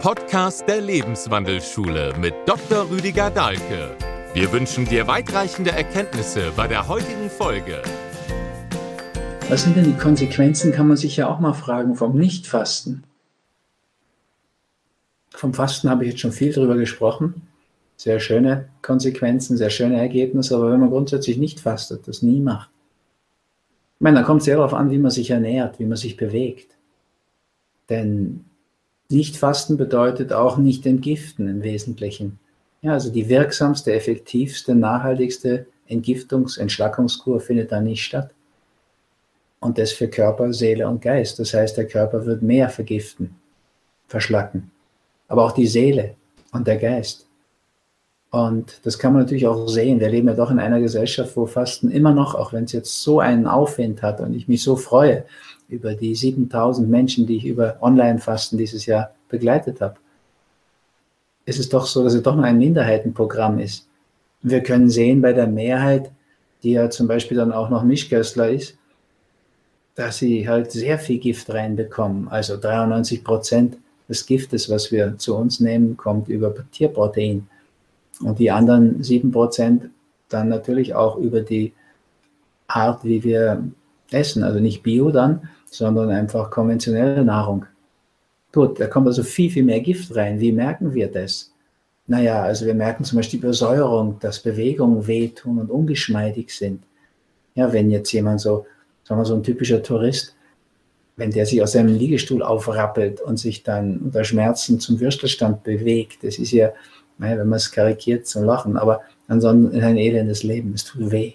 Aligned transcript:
Podcast 0.00 0.66
der 0.66 0.80
Lebenswandelschule 0.80 2.14
mit 2.18 2.32
Dr. 2.46 2.88
Rüdiger 2.90 3.28
Dahlke. 3.28 3.94
Wir 4.32 4.50
wünschen 4.50 4.86
dir 4.86 5.06
weitreichende 5.06 5.72
Erkenntnisse 5.72 6.52
bei 6.56 6.66
der 6.66 6.88
heutigen 6.88 7.28
Folge. 7.28 7.82
Was 9.50 9.64
sind 9.64 9.76
denn 9.76 9.84
die 9.84 9.98
Konsequenzen, 9.98 10.72
kann 10.72 10.88
man 10.88 10.96
sich 10.96 11.18
ja 11.18 11.28
auch 11.28 11.38
mal 11.38 11.52
fragen, 11.52 11.96
vom 11.96 12.16
Nichtfasten? 12.16 13.04
Vom 15.32 15.52
Fasten 15.52 15.90
habe 15.90 16.04
ich 16.04 16.12
jetzt 16.12 16.20
schon 16.20 16.32
viel 16.32 16.54
drüber 16.54 16.78
gesprochen. 16.78 17.42
Sehr 17.98 18.20
schöne 18.20 18.70
Konsequenzen, 18.80 19.58
sehr 19.58 19.68
schöne 19.68 19.98
Ergebnisse, 19.98 20.56
aber 20.56 20.72
wenn 20.72 20.80
man 20.80 20.88
grundsätzlich 20.88 21.36
nicht 21.36 21.60
fastet, 21.60 22.08
das 22.08 22.22
nie 22.22 22.40
macht. 22.40 22.70
Ich 23.96 24.00
meine, 24.00 24.20
da 24.20 24.22
kommt 24.22 24.40
es 24.40 24.46
sehr 24.46 24.56
darauf 24.56 24.72
an, 24.72 24.90
wie 24.90 24.98
man 24.98 25.10
sich 25.10 25.28
ernährt, 25.28 25.78
wie 25.78 25.84
man 25.84 25.98
sich 25.98 26.16
bewegt. 26.16 26.78
Denn 27.90 28.46
Nichtfasten 29.10 29.76
bedeutet 29.76 30.32
auch 30.32 30.56
nicht 30.56 30.86
entgiften 30.86 31.48
im 31.48 31.62
Wesentlichen. 31.62 32.38
Ja, 32.82 32.92
also 32.92 33.10
die 33.10 33.28
wirksamste, 33.28 33.92
effektivste, 33.92 34.74
nachhaltigste 34.74 35.66
Entgiftungs-, 35.88 36.58
Entschlackungskur 36.58 37.40
findet 37.40 37.72
da 37.72 37.80
nicht 37.80 38.04
statt. 38.04 38.30
Und 39.58 39.76
das 39.76 39.92
für 39.92 40.08
Körper, 40.08 40.52
Seele 40.52 40.88
und 40.88 41.02
Geist. 41.02 41.38
Das 41.38 41.52
heißt, 41.52 41.76
der 41.76 41.86
Körper 41.86 42.24
wird 42.24 42.40
mehr 42.40 42.70
vergiften, 42.70 43.36
verschlacken. 44.06 44.70
Aber 45.28 45.44
auch 45.44 45.52
die 45.52 45.66
Seele 45.66 46.14
und 46.52 46.66
der 46.66 46.78
Geist. 46.78 47.26
Und 48.30 48.80
das 48.84 48.98
kann 48.98 49.12
man 49.12 49.22
natürlich 49.22 49.46
auch 49.48 49.66
sehen. 49.66 49.98
Wir 49.98 50.08
leben 50.08 50.28
ja 50.28 50.34
doch 50.34 50.50
in 50.50 50.60
einer 50.60 50.80
Gesellschaft, 50.80 51.36
wo 51.36 51.46
Fasten 51.46 51.90
immer 51.90 52.14
noch, 52.14 52.34
auch 52.34 52.52
wenn 52.52 52.64
es 52.64 52.72
jetzt 52.72 53.02
so 53.02 53.18
einen 53.18 53.46
Aufwind 53.46 54.02
hat 54.02 54.20
und 54.20 54.34
ich 54.34 54.46
mich 54.46 54.62
so 54.62 54.76
freue 54.76 55.24
über 55.68 55.94
die 55.94 56.14
7000 56.14 56.88
Menschen, 56.88 57.26
die 57.26 57.36
ich 57.36 57.44
über 57.44 57.78
Online-Fasten 57.80 58.56
dieses 58.56 58.86
Jahr 58.86 59.14
begleitet 59.28 59.80
habe, 59.80 59.96
ist 61.44 61.58
es 61.58 61.68
doch 61.68 61.86
so, 61.86 62.04
dass 62.04 62.14
es 62.14 62.22
doch 62.22 62.36
noch 62.36 62.44
ein 62.44 62.58
Minderheitenprogramm 62.58 63.58
ist. 63.58 63.86
wir 64.42 64.62
können 64.62 64.88
sehen 64.88 65.20
bei 65.20 65.32
der 65.34 65.46
Mehrheit, 65.46 66.10
die 66.62 66.72
ja 66.72 66.88
zum 66.88 67.08
Beispiel 67.08 67.36
dann 67.36 67.52
auch 67.52 67.68
noch 67.68 67.82
Mischköstler 67.82 68.48
ist, 68.50 68.78
dass 69.96 70.18
sie 70.18 70.48
halt 70.48 70.70
sehr 70.72 70.98
viel 70.98 71.18
Gift 71.18 71.50
reinbekommen. 71.52 72.28
Also 72.28 72.56
93 72.56 73.22
Prozent 73.22 73.76
des 74.08 74.24
Giftes, 74.24 74.70
was 74.70 74.90
wir 74.92 75.18
zu 75.18 75.36
uns 75.36 75.60
nehmen, 75.60 75.96
kommt 75.96 76.28
über 76.28 76.54
Tierprotein. 76.72 77.48
Und 78.20 78.38
die 78.38 78.50
anderen 78.50 79.02
7 79.02 79.30
Prozent 79.30 79.90
dann 80.28 80.48
natürlich 80.48 80.94
auch 80.94 81.16
über 81.16 81.40
die 81.40 81.72
Art, 82.66 83.04
wie 83.04 83.24
wir 83.24 83.64
essen. 84.10 84.42
Also 84.42 84.60
nicht 84.60 84.82
Bio 84.82 85.10
dann, 85.10 85.48
sondern 85.66 86.10
einfach 86.10 86.50
konventionelle 86.50 87.24
Nahrung. 87.24 87.66
Gut, 88.52 88.80
da 88.80 88.86
kommt 88.86 89.06
also 89.06 89.22
viel, 89.22 89.50
viel 89.50 89.64
mehr 89.64 89.80
Gift 89.80 90.14
rein. 90.16 90.40
Wie 90.40 90.52
merken 90.52 90.92
wir 90.94 91.10
das? 91.10 91.52
Naja, 92.06 92.42
also 92.42 92.66
wir 92.66 92.74
merken 92.74 93.04
zum 93.04 93.16
Beispiel 93.16 93.38
die 93.38 93.44
Übersäuerung, 93.44 94.18
dass 94.18 94.40
Bewegungen 94.40 95.06
wehtun 95.06 95.58
und 95.58 95.70
ungeschmeidig 95.70 96.50
sind. 96.50 96.82
Ja, 97.54 97.72
wenn 97.72 97.90
jetzt 97.90 98.10
jemand 98.12 98.40
so, 98.40 98.66
sagen 99.04 99.20
wir 99.20 99.24
so 99.24 99.34
ein 99.34 99.44
typischer 99.44 99.82
Tourist, 99.82 100.34
wenn 101.16 101.30
der 101.30 101.46
sich 101.46 101.62
aus 101.62 101.72
seinem 101.72 101.94
Liegestuhl 101.94 102.42
aufrappelt 102.42 103.20
und 103.20 103.38
sich 103.38 103.62
dann 103.62 103.98
unter 103.98 104.24
Schmerzen 104.24 104.80
zum 104.80 104.98
Würstelstand 104.98 105.62
bewegt, 105.62 106.24
das 106.24 106.38
ist 106.38 106.50
ja, 106.50 106.70
naja, 107.20 107.38
wenn 107.38 107.48
man 107.48 107.58
es 107.58 107.70
karikiert, 107.70 108.26
zum 108.26 108.44
Lachen, 108.44 108.78
aber 108.78 109.02
ansonsten 109.28 109.78
ein 109.78 109.98
elendes 109.98 110.42
Leben, 110.42 110.72
es 110.74 110.84
tut 110.84 111.10
weh. 111.10 111.34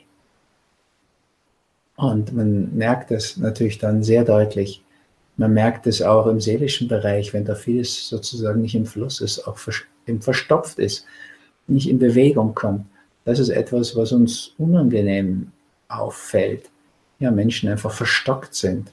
Und 1.96 2.34
man 2.34 2.76
merkt 2.76 3.12
es 3.12 3.38
natürlich 3.38 3.78
dann 3.78 4.04
sehr 4.04 4.26
deutlich. 4.26 4.84
Man 5.38 5.54
merkt 5.54 5.86
es 5.86 6.02
auch 6.02 6.26
im 6.26 6.42
seelischen 6.42 6.88
Bereich, 6.88 7.34
wenn 7.34 7.46
da 7.46 7.54
vieles 7.54 8.10
sozusagen 8.10 8.62
nicht 8.62 8.74
im 8.76 8.88
Fluss 8.88 9.22
ist, 9.22 9.48
auch 9.48 9.58
verstopft 9.58 10.80
ist, 10.80 11.06
nicht 11.68 11.88
in 11.88 12.00
Bewegung 12.00 12.56
kommt. 12.56 12.86
Das 13.24 13.38
ist 13.38 13.50
etwas, 13.50 13.96
was 13.96 14.12
uns 14.12 14.54
unangenehm 14.58 15.52
auffällt. 15.88 16.70
Ja, 17.20 17.30
Menschen 17.30 17.70
einfach 17.70 17.92
verstockt 17.92 18.56
sind, 18.56 18.92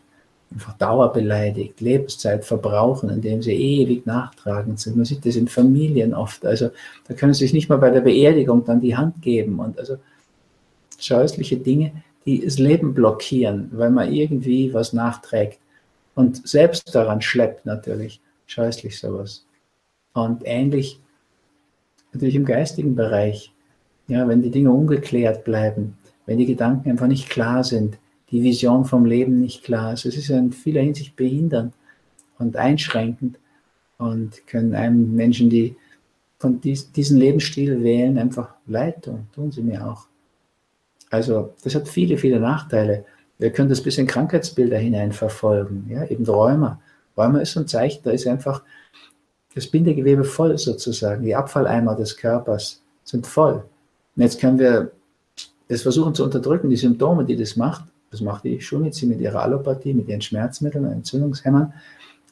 einfach 0.52 0.76
dauerbeleidigt, 0.78 1.80
Lebenszeit 1.80 2.44
verbrauchen, 2.44 3.10
indem 3.10 3.42
sie 3.42 3.54
ewig 3.54 4.06
nachtragend 4.06 4.80
sind. 4.80 4.96
Man 4.96 5.04
sieht 5.04 5.24
das 5.24 5.36
in 5.36 5.48
Familien 5.48 6.14
oft. 6.14 6.44
Also 6.44 6.70
da 7.08 7.14
können 7.14 7.34
sie 7.34 7.44
sich 7.44 7.52
nicht 7.52 7.68
mal 7.68 7.78
bei 7.78 7.90
der 7.90 8.00
Beerdigung 8.02 8.64
dann 8.64 8.80
die 8.80 8.96
Hand 8.96 9.22
geben 9.22 9.58
und 9.58 9.78
also 9.78 9.96
scheußliche 10.98 11.56
Dinge, 11.56 11.92
die 12.26 12.44
das 12.44 12.58
Leben 12.58 12.94
blockieren, 12.94 13.70
weil 13.72 13.90
man 13.90 14.12
irgendwie 14.12 14.72
was 14.72 14.92
nachträgt 14.92 15.58
und 16.14 16.46
selbst 16.46 16.94
daran 16.94 17.22
schleppt 17.22 17.66
natürlich. 17.66 18.20
Scheußlich 18.46 18.98
sowas. 18.98 19.46
Und 20.12 20.42
ähnlich 20.44 21.00
natürlich 22.12 22.34
im 22.34 22.44
geistigen 22.44 22.94
Bereich, 22.94 23.52
ja, 24.08 24.28
wenn 24.28 24.42
die 24.42 24.50
Dinge 24.50 24.70
ungeklärt 24.70 25.44
bleiben, 25.44 25.96
wenn 26.26 26.38
die 26.38 26.46
Gedanken 26.46 26.90
einfach 26.90 27.06
nicht 27.06 27.30
klar 27.30 27.64
sind, 27.64 27.98
die 28.32 28.42
Vision 28.42 28.84
vom 28.84 29.04
Leben 29.04 29.40
nicht 29.40 29.62
klar 29.62 29.92
ist, 29.92 30.06
es 30.06 30.16
ist 30.16 30.30
in 30.30 30.52
vieler 30.52 30.80
Hinsicht 30.80 31.14
behindernd 31.14 31.74
und 32.38 32.56
einschränkend 32.56 33.38
und 33.98 34.46
können 34.46 34.74
einem 34.74 35.14
Menschen, 35.14 35.50
die 35.50 35.76
von 36.38 36.60
dies, 36.60 36.90
diesen 36.90 37.18
Lebensstil 37.18 37.84
wählen, 37.84 38.18
einfach 38.18 38.54
leid 38.66 39.04
tun. 39.04 39.28
Tun 39.32 39.52
sie 39.52 39.62
mir 39.62 39.86
auch. 39.86 40.06
Also 41.10 41.52
das 41.62 41.74
hat 41.74 41.86
viele, 41.86 42.16
viele 42.16 42.40
Nachteile. 42.40 43.04
Wir 43.38 43.52
können 43.52 43.68
das 43.68 43.82
bis 43.82 43.98
in 43.98 44.06
Krankheitsbilder 44.06 44.78
hinein 44.78 45.12
verfolgen. 45.12 45.86
Ja, 45.88 46.04
eben 46.06 46.24
Rheuma. 46.24 46.80
Rheuma 47.16 47.40
ist 47.40 47.52
so 47.52 47.60
ein 47.60 47.68
Zeichen, 47.68 48.00
da 48.02 48.10
ist 48.10 48.26
einfach 48.26 48.62
das 49.54 49.66
Bindegewebe 49.66 50.24
voll 50.24 50.56
sozusagen. 50.56 51.22
Die 51.22 51.36
Abfalleimer 51.36 51.94
des 51.94 52.16
Körpers 52.16 52.82
sind 53.04 53.26
voll. 53.26 53.62
Und 54.16 54.22
jetzt 54.22 54.40
können 54.40 54.58
wir 54.58 54.90
das 55.68 55.82
versuchen 55.82 56.14
zu 56.14 56.24
unterdrücken, 56.24 56.70
die 56.70 56.76
Symptome, 56.76 57.24
die 57.24 57.36
das 57.36 57.56
macht. 57.56 57.84
Das 58.12 58.20
macht 58.20 58.44
die 58.44 58.60
Schulmedizin 58.60 59.08
mit 59.08 59.20
ihrer 59.20 59.42
Allopathie, 59.42 59.94
mit 59.94 60.08
ihren 60.08 60.20
Schmerzmitteln, 60.20 60.84
Entzündungshämmern. 60.84 61.72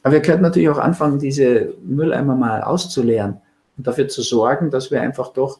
Aber 0.03 0.13
wir 0.13 0.21
könnten 0.21 0.43
natürlich 0.43 0.69
auch 0.69 0.77
anfangen, 0.77 1.19
diese 1.19 1.73
Mülleimer 1.83 2.35
mal 2.35 2.61
auszuleeren 2.61 3.41
und 3.77 3.87
dafür 3.87 4.07
zu 4.07 4.21
sorgen, 4.21 4.71
dass 4.71 4.91
wir 4.91 5.01
einfach 5.01 5.33
doch 5.33 5.59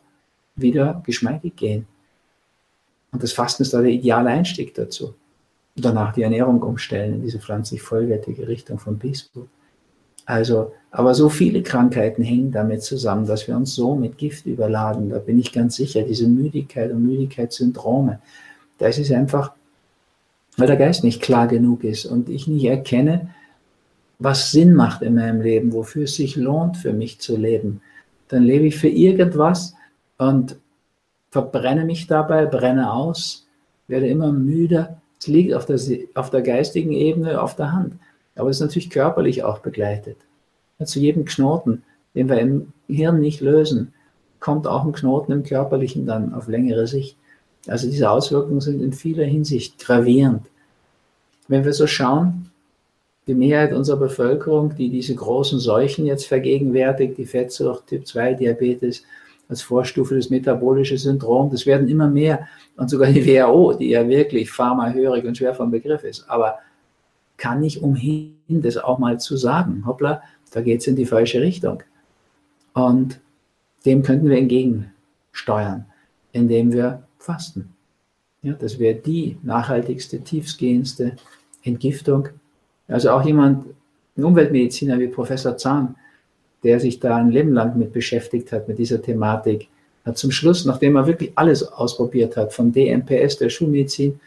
wieder 0.55 1.01
geschmeidig 1.05 1.55
gehen. 1.55 1.87
Und 3.11 3.23
das 3.23 3.33
Fasten 3.33 3.63
ist 3.63 3.73
da 3.73 3.81
der 3.81 3.91
ideale 3.91 4.29
Einstieg 4.29 4.73
dazu. 4.75 5.15
Und 5.75 5.85
danach 5.85 6.13
die 6.13 6.21
Ernährung 6.21 6.61
umstellen 6.61 7.15
in 7.15 7.21
diese 7.21 7.39
pflanzlich 7.39 7.81
vollwertige 7.81 8.47
Richtung 8.47 8.79
von 8.79 8.99
Peace 8.99 9.29
Food. 9.33 9.47
Also, 10.25 10.71
aber 10.91 11.15
so 11.15 11.29
viele 11.29 11.63
Krankheiten 11.63 12.23
hängen 12.23 12.51
damit 12.51 12.83
zusammen, 12.83 13.25
dass 13.25 13.47
wir 13.47 13.55
uns 13.55 13.73
so 13.73 13.95
mit 13.95 14.17
Gift 14.17 14.45
überladen. 14.45 15.09
Da 15.09 15.19
bin 15.19 15.39
ich 15.39 15.51
ganz 15.51 15.75
sicher, 15.75 16.03
diese 16.03 16.27
Müdigkeit 16.27 16.91
und 16.91 17.03
Müdigkeitssyndrome. 17.03 18.19
Da 18.77 18.87
ist 18.87 18.99
es 18.99 19.11
einfach, 19.11 19.53
weil 20.61 20.67
der 20.67 20.77
Geist 20.77 21.03
nicht 21.03 21.23
klar 21.23 21.47
genug 21.47 21.83
ist 21.83 22.05
und 22.05 22.29
ich 22.29 22.45
nicht 22.45 22.65
erkenne, 22.65 23.31
was 24.19 24.51
Sinn 24.51 24.75
macht 24.75 25.01
in 25.01 25.15
meinem 25.15 25.41
Leben, 25.41 25.73
wofür 25.73 26.03
es 26.03 26.13
sich 26.13 26.35
lohnt 26.35 26.77
für 26.77 26.93
mich 26.93 27.19
zu 27.19 27.35
leben. 27.35 27.81
Dann 28.27 28.43
lebe 28.43 28.67
ich 28.67 28.77
für 28.77 28.87
irgendwas 28.87 29.73
und 30.19 30.57
verbrenne 31.31 31.83
mich 31.83 32.05
dabei, 32.05 32.45
brenne 32.45 32.93
aus, 32.93 33.47
werde 33.87 34.07
immer 34.07 34.31
müder. 34.31 35.01
Es 35.19 35.25
liegt 35.25 35.55
auf 35.55 35.65
der, 35.65 35.79
auf 36.13 36.29
der 36.29 36.43
geistigen 36.43 36.91
Ebene 36.91 37.41
auf 37.41 37.55
der 37.55 37.71
Hand. 37.71 37.95
Aber 38.35 38.51
es 38.51 38.57
ist 38.57 38.61
natürlich 38.61 38.91
körperlich 38.91 39.43
auch 39.43 39.61
begleitet. 39.61 40.17
Zu 40.83 40.99
jedem 40.99 41.25
Knoten, 41.25 41.81
den 42.13 42.29
wir 42.29 42.37
im 42.37 42.71
Hirn 42.87 43.19
nicht 43.19 43.41
lösen, 43.41 43.95
kommt 44.39 44.67
auch 44.67 44.85
ein 44.85 44.93
Knoten 44.93 45.31
im 45.31 45.41
körperlichen 45.41 46.05
dann 46.05 46.35
auf 46.35 46.47
längere 46.47 46.85
Sicht. 46.85 47.17
Also 47.67 47.89
diese 47.89 48.11
Auswirkungen 48.11 48.61
sind 48.61 48.79
in 48.79 48.93
vieler 48.93 49.25
Hinsicht 49.25 49.79
gravierend. 49.79 50.50
Wenn 51.51 51.65
wir 51.65 51.73
so 51.73 51.85
schauen, 51.85 52.49
die 53.27 53.33
Mehrheit 53.33 53.73
unserer 53.73 53.97
Bevölkerung, 53.97 54.73
die 54.73 54.89
diese 54.89 55.13
großen 55.13 55.59
Seuchen 55.59 56.05
jetzt 56.05 56.25
vergegenwärtigt, 56.25 57.17
die 57.17 57.25
Fettsucht, 57.25 57.87
Typ 57.87 58.07
2 58.07 58.35
Diabetes, 58.35 59.03
als 59.49 59.61
Vorstufe 59.61 60.15
des 60.15 60.29
metabolischen 60.29 60.97
Syndroms. 60.97 61.51
Das 61.51 61.65
werden 61.65 61.89
immer 61.89 62.07
mehr. 62.07 62.47
Und 62.77 62.89
sogar 62.89 63.11
die 63.11 63.25
WHO, 63.25 63.73
die 63.73 63.89
ja 63.89 64.07
wirklich 64.07 64.49
pharmahörig 64.49 65.25
und 65.25 65.37
schwer 65.37 65.53
vom 65.53 65.71
Begriff 65.71 66.05
ist, 66.05 66.23
aber 66.29 66.59
kann 67.35 67.59
nicht 67.59 67.81
umhin, 67.83 68.31
das 68.47 68.77
auch 68.77 68.97
mal 68.97 69.19
zu 69.19 69.35
sagen. 69.35 69.83
Hoppla, 69.85 70.21
da 70.51 70.61
geht 70.61 70.79
es 70.79 70.87
in 70.87 70.95
die 70.95 71.05
falsche 71.05 71.41
Richtung. 71.41 71.83
Und 72.73 73.19
dem 73.85 74.03
könnten 74.03 74.29
wir 74.29 74.37
entgegensteuern, 74.37 75.85
indem 76.31 76.71
wir 76.71 77.03
fasten. 77.19 77.75
Ja, 78.41 78.53
das 78.53 78.79
wäre 78.79 78.95
die 78.95 79.35
nachhaltigste, 79.43 80.21
tiefstgehendste 80.21 81.17
Entgiftung. 81.63 82.29
Also 82.87 83.11
auch 83.11 83.23
jemand, 83.23 83.65
ein 84.17 84.23
Umweltmediziner 84.23 84.99
wie 84.99 85.07
Professor 85.07 85.57
Zahn, 85.57 85.95
der 86.63 86.79
sich 86.79 86.99
da 86.99 87.17
ein 87.17 87.31
Leben 87.31 87.53
lang 87.53 87.77
mit 87.77 87.93
beschäftigt 87.93 88.51
hat, 88.51 88.67
mit 88.67 88.77
dieser 88.77 89.01
Thematik, 89.01 89.67
hat 90.05 90.17
zum 90.17 90.31
Schluss, 90.31 90.65
nachdem 90.65 90.95
er 90.95 91.07
wirklich 91.07 91.31
alles 91.35 91.63
ausprobiert 91.63 92.37
hat, 92.37 92.53
von 92.53 92.71
DMPS, 92.71 93.37
der 93.37 93.49
Schulmedizin, 93.49 94.19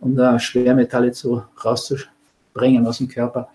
um 0.00 0.16
da 0.16 0.38
Schwermetalle 0.38 1.12
zu, 1.12 1.42
rauszubringen 1.64 2.86
aus 2.86 2.98
dem 2.98 3.08
Körper, 3.08 3.48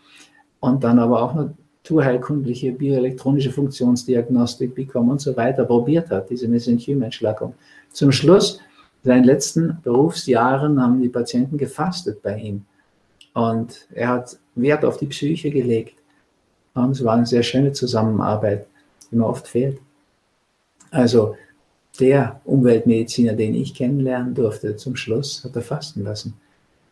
und 0.59 0.83
dann 0.83 0.99
aber 0.99 1.21
auch 1.21 1.35
naturheilkundliche, 1.35 2.71
bioelektronische 2.71 3.51
Funktionsdiagnostik, 3.51 4.73
BICOM 4.73 5.09
und 5.09 5.21
so 5.21 5.35
weiter 5.35 5.65
probiert 5.65 6.09
hat, 6.09 6.29
diese 6.29 6.47
Mesenchyme-Entschlackung. 6.47 7.53
Zum 7.91 8.11
Schluss, 8.11 8.59
in 9.03 9.09
seinen 9.09 9.23
letzten 9.25 9.77
Berufsjahren, 9.83 10.81
haben 10.81 11.01
die 11.01 11.09
Patienten 11.09 11.57
gefastet 11.57 12.21
bei 12.23 12.38
ihm. 12.38 12.65
Und 13.35 13.85
er 13.93 14.07
hat 14.07 14.39
Wert 14.55 14.85
auf 14.85 14.97
die 14.97 15.07
Psyche 15.07 15.51
gelegt. 15.51 15.95
Und 16.73 16.91
es 16.91 17.03
war 17.03 17.15
eine 17.15 17.25
sehr 17.25 17.43
schöne 17.43 17.73
Zusammenarbeit, 17.73 18.65
die 19.11 19.17
mir 19.17 19.27
oft 19.27 19.47
fehlt. 19.47 19.77
Also 20.89 21.35
der 21.99 22.39
Umweltmediziner, 22.45 23.33
den 23.33 23.53
ich 23.53 23.73
kennenlernen 23.73 24.33
durfte, 24.33 24.77
zum 24.77 24.95
Schluss 24.95 25.43
hat 25.43 25.55
er 25.55 25.61
fasten 25.61 26.03
lassen. 26.03 26.33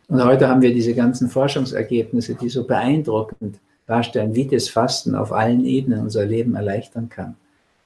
Und 0.09 0.23
heute 0.23 0.49
haben 0.49 0.61
wir 0.61 0.73
diese 0.73 0.93
ganzen 0.93 1.29
Forschungsergebnisse, 1.29 2.35
die 2.35 2.49
so 2.49 2.65
beeindruckend 2.65 3.59
darstellen, 3.87 4.35
wie 4.35 4.45
das 4.45 4.67
Fasten 4.67 5.15
auf 5.15 5.31
allen 5.31 5.65
Ebenen 5.65 6.01
unser 6.01 6.25
Leben 6.25 6.55
erleichtern 6.55 7.07
kann. 7.09 7.35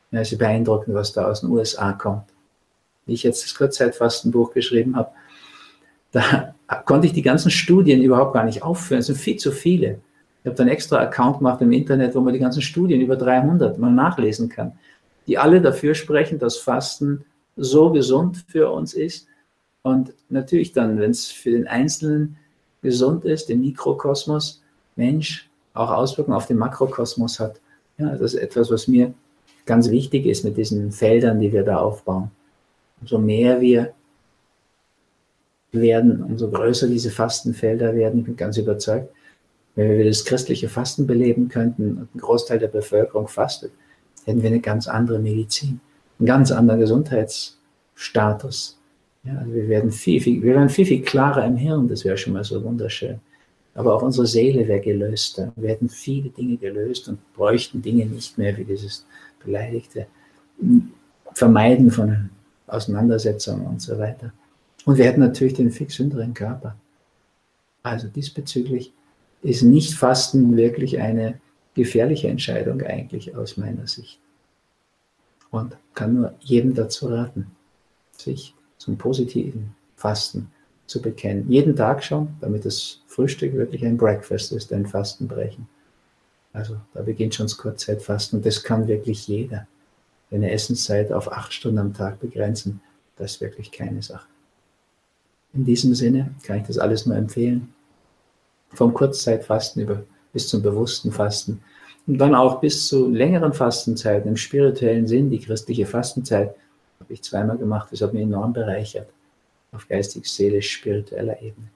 Es 0.10 0.31
ist 0.31 0.39
beeindruckend, 0.39 0.95
was 0.95 1.13
da 1.13 1.30
aus 1.30 1.42
den 1.42 1.51
USA 1.51 1.94
kommt. 1.94 2.25
Wie 3.06 3.13
ich 3.13 3.24
jetzt 3.24 3.44
das 3.44 3.53
Kurzzeitfastenbuch 3.53 4.53
geschrieben 4.53 4.95
habe, 4.95 5.12
da 6.12 6.54
konnte 6.86 7.07
ich 7.07 7.13
die 7.13 7.21
ganzen 7.21 7.51
Studien 7.51 8.01
überhaupt 8.01 8.33
gar 8.33 8.44
nicht 8.44 8.63
aufführen. 8.63 9.00
Es 9.00 9.07
sind 9.07 9.18
viel 9.18 9.38
zu 9.38 9.51
viele. 9.51 10.00
Ich 10.42 10.48
habe 10.48 10.56
dann 10.56 10.68
extra 10.68 10.98
Account 11.00 11.39
gemacht 11.39 11.62
im 11.62 11.71
Internet, 11.71 12.15
wo 12.15 12.21
man 12.21 12.33
die 12.33 12.39
ganzen 12.39 12.62
Studien 12.62 13.01
über 13.01 13.15
300 13.15 13.77
mal 13.77 13.92
nachlesen 13.92 14.50
kann, 14.50 14.74
die 15.27 15.38
alle 15.38 15.62
dafür 15.62 15.94
sprechen, 15.94 16.39
dass 16.39 16.57
Fasten 16.57 17.25
so 17.56 17.92
gesund 17.92 18.45
für 18.48 18.71
uns 18.71 18.94
ist. 18.94 19.27
Und 19.81 20.13
natürlich 20.30 20.71
dann, 20.74 21.00
wenn 21.00 21.12
es 21.12 21.27
für 21.27 21.51
den 21.51 21.68
Einzelnen 21.68 22.38
gesund 22.81 23.25
ist, 23.25 23.50
den 23.50 23.62
Mikrokosmos, 23.62 24.62
Mensch, 24.95 25.50
auch 25.74 25.92
Auswirkungen 25.92 26.38
auf 26.38 26.48
den 26.48 26.57
Makrokosmos 26.57 27.39
hat. 27.39 27.60
Ja, 27.98 28.12
das 28.12 28.33
ist 28.33 28.36
etwas, 28.36 28.71
was 28.71 28.88
mir 28.88 29.13
ganz 29.65 29.89
wichtig 29.89 30.25
ist 30.25 30.44
mit 30.44 30.57
diesen 30.57 30.92
Feldern, 30.92 31.39
die 31.39 31.51
wir 31.51 31.63
da 31.63 31.77
aufbauen. 31.77 32.31
Umso 33.01 33.19
mehr 33.19 33.62
wir 33.62 33.94
werden, 35.81 36.24
umso 36.24 36.50
größer 36.50 36.88
diese 36.88 37.12
Fastenfelder 37.12 37.95
werden. 37.95 38.19
Ich 38.19 38.25
bin 38.25 38.35
ganz 38.35 38.57
überzeugt, 38.57 39.09
wenn 39.75 39.97
wir 39.97 40.06
das 40.06 40.25
christliche 40.25 40.69
Fasten 40.69 41.07
beleben 41.07 41.50
könnten 41.50 41.97
und 41.97 42.15
ein 42.15 42.19
Großteil 42.19 42.59
der 42.59 42.68
Bevölkerung 42.68 43.27
fastet, 43.27 43.71
hätten 44.25 44.41
wir 44.41 44.50
eine 44.50 44.59
ganz 44.59 44.88
andere 44.88 45.19
Medizin, 45.19 45.79
einen 46.19 46.27
ganz 46.27 46.51
anderen 46.51 46.79
Gesundheitsstatus. 46.79 48.77
Ja, 49.24 49.38
also 49.38 49.53
wir 49.53 49.68
werden 49.68 49.91
viel, 49.91 50.21
viel, 50.21 50.41
wir 50.41 50.56
werden 50.56 50.69
viel, 50.69 50.85
viel 50.85 51.03
klarer 51.03 51.45
im 51.45 51.57
Hirn, 51.57 51.88
das 51.88 52.06
wäre 52.06 52.18
schon 52.18 52.33
mal 52.33 52.44
so 52.44 52.63
wunderschön 52.63 53.19
aber 53.77 53.94
auch 53.94 54.01
unsere 54.01 54.25
Seele 54.25 54.68
wäre 54.68 54.81
gelöster. 54.81 55.53
Wir 55.56 55.69
hätten 55.69 55.88
viele 55.88 56.29
Dinge 56.29 56.57
gelöst 56.57 57.07
und 57.07 57.19
bräuchten 57.33 57.79
Dinge 57.79 58.07
nicht 58.07 58.35
mehr 58.35 58.57
wie 58.57 58.65
dieses 58.65 59.06
beleidigte 59.45 60.07
Vermeiden 61.33 61.91
von 61.91 62.31
Auseinandersetzungen 62.65 63.68
und 63.68 63.79
so 63.79 64.00
weiter. 64.00 64.33
Und 64.88 64.98
wir 64.98 65.04
hätten 65.04 65.19
natürlich 65.19 65.56
den 65.56 65.69
fix 65.69 65.98
gesünderen 65.98 66.34
Körper. 66.34 66.78
Also 67.84 68.07
diesbezüglich 68.07 68.94
ist 69.42 69.62
nicht 69.62 69.94
Fasten 69.94 70.56
wirklich 70.56 70.98
eine 71.01 71.42
gefährliche 71.74 72.30
Entscheidung 72.30 72.81
eigentlich 72.81 73.36
aus 73.36 73.57
meiner 73.57 73.86
Sicht. 73.86 74.18
Und 75.51 75.75
kann 75.94 76.13
nur 76.13 76.36
jedem 76.39 76.74
dazu 76.74 77.07
raten, 77.07 77.48
sich 78.16 78.56
zum 78.78 78.98
positiven 78.98 79.75
Fasten 79.98 80.54
zu 80.86 81.01
bekennen. 81.01 81.51
Jeden 81.51 81.75
Tag 81.75 82.01
schon, 82.01 82.38
damit 82.39 82.63
das 82.63 83.01
Frühstück 83.07 83.56
wirklich 83.56 83.84
ein 83.84 83.98
Breakfast 83.98 84.54
ist, 84.54 84.72
ein 84.72 84.86
Fastenbrechen. 84.86 85.68
Also 86.54 86.78
da 86.94 87.01
beginnt 87.01 87.36
schon 87.36 87.48
das 87.48 87.57
Kurzzeitfasten 87.57 88.39
und 88.39 88.45
das 88.45 88.63
kann 88.63 88.88
wirklich 88.88 89.28
jeder. 89.28 89.68
Eine 90.31 90.50
Essenszeit 90.50 91.12
auf 91.12 91.30
acht 91.30 91.51
Stunden 91.51 91.80
am 91.80 91.94
Tag 91.94 92.22
begrenzen, 92.22 92.80
das 93.18 93.34
ist 93.34 93.42
wirklich 93.42 93.69
keine 93.74 94.01
Sache. 94.01 94.28
In 95.57 95.65
diesem 95.65 95.95
Sinne 95.95 96.36
kann 96.44 96.59
ich 96.59 96.68
das 96.68 96.77
alles 96.77 97.07
nur 97.07 97.18
empfehlen. 97.18 97.74
Vom 98.69 98.94
Kurzzeitfasten 98.94 99.81
über 99.81 100.04
bis 100.31 100.48
zum 100.48 100.62
bewussten 100.62 101.12
Fasten 101.12 101.63
und 102.06 102.19
dann 102.19 102.36
auch 102.36 102.62
bis 102.62 102.88
zu 102.88 103.09
längeren 103.09 103.54
Fastenzeiten 103.54 104.30
im 104.30 104.38
spirituellen 104.38 105.07
Sinn, 105.07 105.31
die 105.31 105.39
christliche 105.39 105.88
Fastenzeit, 105.88 106.56
habe 107.00 107.13
ich 107.13 107.24
zweimal 107.24 107.57
gemacht, 107.57 107.89
das 107.92 108.01
hat 108.01 108.13
mich 108.13 108.24
enorm 108.24 108.54
bereichert 108.54 109.09
auf 109.71 109.88
geistig-seelisch-spiritueller 109.88 111.42
Ebene. 111.42 111.68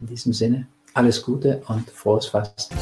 In 0.00 0.08
diesem 0.08 0.32
Sinne, 0.32 0.66
alles 0.92 1.22
Gute 1.22 1.62
und 1.68 1.88
frohes 1.90 2.26
Fasten. 2.26 2.74